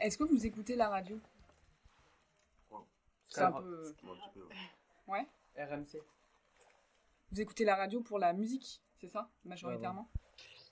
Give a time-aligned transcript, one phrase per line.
[0.00, 1.18] Est-ce que vous écoutez la radio?
[3.28, 3.94] C'est un peu...
[5.08, 5.26] Ouais
[5.56, 6.00] RMC.
[7.30, 10.08] Vous écoutez la radio pour la musique, c'est ça, majoritairement?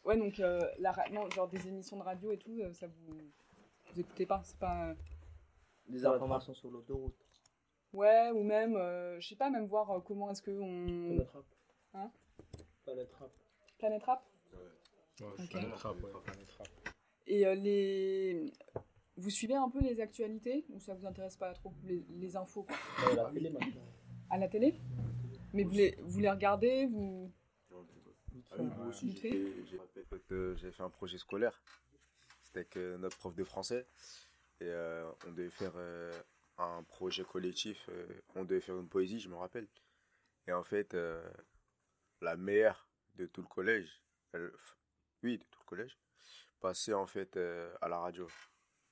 [0.04, 2.86] Ouais, donc euh, la ra- non, genre des émissions de radio et tout, euh, ça
[2.86, 3.14] vous
[3.92, 4.88] vous écoutez pas, c'est pas.
[4.88, 4.94] euh,
[5.88, 7.14] Des informations sur l'autoroute.
[7.92, 11.06] Ouais, ou même, euh, je sais pas, même voir euh, comment est-ce que on.
[11.08, 11.44] Planète Rap.
[11.94, 12.10] Hein
[12.84, 13.30] Planète Rap.
[13.78, 15.34] Planète Rap Ouais, Ok.
[15.38, 16.10] je suis un trap, ouais.
[16.24, 16.68] Planète Rap.
[17.26, 18.52] Et euh, les.
[19.16, 22.62] Vous suivez un peu les actualités ou ça vous intéresse pas trop les, les infos?
[22.62, 22.76] Quoi
[23.10, 23.82] Ouais, la télé maintenant.
[24.30, 24.74] À la télé?
[25.52, 27.30] Mais vous les, vous les regardez vous...
[28.52, 30.82] Ah oui, moi aussi, Vite j'ai fait.
[30.82, 31.60] un projet scolaire.
[32.44, 33.86] C'était avec notre prof de français.
[34.60, 36.10] Et euh, on devait faire euh,
[36.60, 37.88] un projet collectif.
[37.88, 39.68] euh, on devait faire une poésie, je me rappelle.
[40.46, 41.28] Et en fait, euh,
[42.20, 44.02] la meilleure de tout le collège,
[45.22, 45.98] oui, de tout le collège,
[46.60, 48.28] passait en fait euh, à la radio.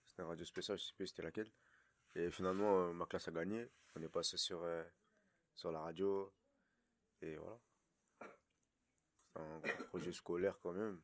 [0.07, 1.51] C'était une radio spéciale, je sais plus c'était laquelle.
[2.15, 3.69] Et finalement, ma classe a gagné.
[3.95, 4.67] On est passé sur,
[5.55, 6.33] sur la radio.
[7.21, 7.59] Et voilà.
[9.35, 11.01] C'est un projet scolaire quand même.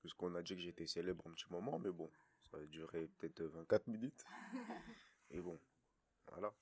[0.00, 2.10] Puisqu'on a dit que j'étais célèbre un petit moment, mais bon,
[2.50, 4.24] ça a duré peut-être 24 minutes.
[5.30, 5.58] Et bon,
[6.28, 6.52] voilà.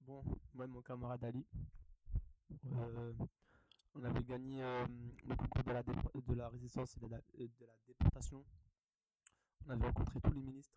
[0.00, 1.46] Bon, moi et mon camarade Ali,
[2.66, 3.12] euh,
[3.94, 4.84] on avait gagné euh,
[5.28, 5.92] le concours de la, dé-
[6.26, 8.44] de la résistance et de la, et de la déportation.
[9.66, 10.74] On avait rencontré tous les ministres.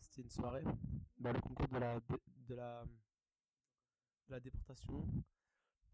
[0.00, 0.64] C'était une soirée.
[1.18, 5.06] Bah, le concours de la, dé- de la, de la déportation,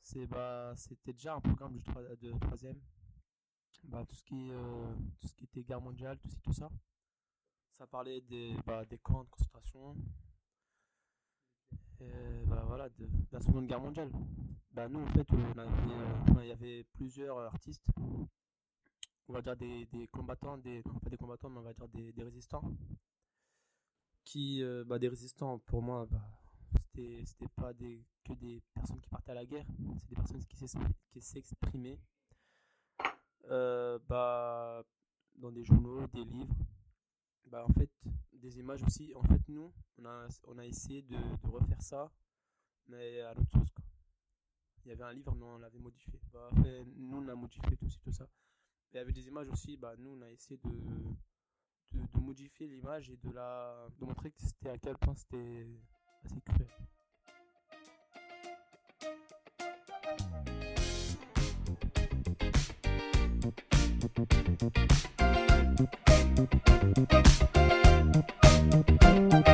[0.00, 2.80] c'est bah, c'était déjà un programme du troi- de troisième.
[3.84, 6.70] Bah, tout, ce qui, euh, tout ce qui était guerre mondiale, tout, tout ça.
[7.72, 9.96] Ça parlait des, bah, des camps de concentration,
[12.46, 14.10] bah voilà, de, la Seconde Guerre mondiale.
[14.72, 17.89] Bah nous, en fait, euh, il y avait plusieurs artistes,
[19.28, 22.22] on va dire des, combattants, des, non pas des combattants, mais on va dire des,
[22.22, 22.62] résistants.
[24.24, 26.22] Qui, euh, bah, des résistants, pour moi, bah,
[27.24, 29.66] c'était pas des, que des personnes qui partaient à la guerre,
[30.02, 32.01] c'est des personnes qui s'exprimaient
[33.54, 34.82] euh, bah,
[35.36, 36.54] dans des journaux, des livres
[37.54, 37.90] bah, en fait,
[38.32, 39.14] des images aussi.
[39.14, 42.10] En fait, nous, on a, on a essayé de, refaire ça,
[42.88, 43.70] mais à notre sauce.
[43.70, 43.84] Quoi.
[44.84, 46.20] Il y avait un livre, mais on l'avait modifié.
[46.32, 46.50] Bah,
[46.96, 48.26] nous, on a modifié tout, tout ça.
[48.92, 50.70] Et avec des images aussi, bah, nous, on a essayé de,
[51.92, 55.68] de, de modifier l'image et de, la, de montrer que c'était à quel point c'était
[56.24, 56.68] assez cruel.
[64.17, 64.35] Thank
[67.42, 67.53] you.